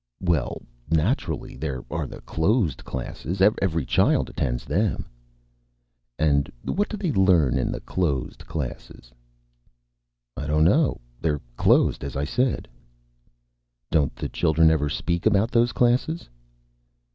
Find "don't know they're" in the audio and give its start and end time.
10.47-11.41